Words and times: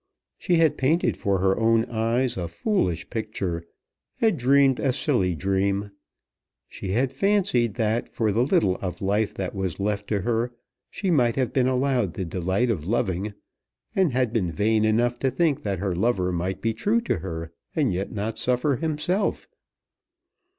She 0.39 0.55
had 0.55 0.79
painted 0.79 1.15
for 1.15 1.37
her 1.37 1.59
own 1.59 1.85
eyes 1.85 2.35
a 2.35 2.47
foolish 2.47 3.07
picture, 3.11 3.67
had 4.15 4.35
dreamed 4.35 4.79
a 4.79 4.91
silly 4.93 5.35
dream. 5.35 5.91
She 6.67 6.93
had 6.93 7.13
fancied 7.13 7.75
that 7.75 8.09
for 8.09 8.31
the 8.31 8.41
little 8.41 8.77
of 8.77 9.03
life 9.03 9.31
that 9.35 9.53
was 9.53 9.79
left 9.79 10.07
to 10.07 10.21
her 10.21 10.51
she 10.89 11.11
might 11.11 11.35
have 11.35 11.53
been 11.53 11.67
allowed 11.67 12.15
the 12.15 12.25
delight 12.25 12.71
of 12.71 12.87
loving, 12.87 13.35
and 13.95 14.11
had 14.11 14.33
been 14.33 14.51
vain 14.51 14.85
enough 14.85 15.19
to 15.19 15.29
think 15.29 15.61
that 15.61 15.77
her 15.77 15.95
lover 15.95 16.31
might 16.31 16.61
be 16.61 16.73
true 16.73 16.99
to 17.01 17.19
her 17.19 17.53
and 17.75 17.93
yet 17.93 18.11
not 18.11 18.39
suffer 18.39 18.77
himself! 18.77 19.47